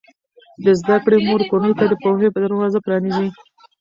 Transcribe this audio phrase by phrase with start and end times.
[0.63, 3.27] د زده کړې مور کورنۍ ته د پوهې دروازه پرانیزي.